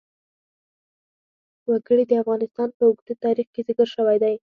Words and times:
وګړي 1.69 2.03
د 2.07 2.13
افغانستان 2.21 2.69
په 2.77 2.81
اوږده 2.87 3.13
تاریخ 3.25 3.47
کې 3.53 3.61
ذکر 3.67 3.87
شوی 3.95 4.17
دی. 4.23 4.35